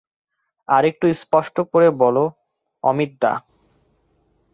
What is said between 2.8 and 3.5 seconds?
অমিতদা।